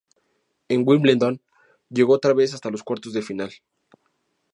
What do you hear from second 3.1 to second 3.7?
de final.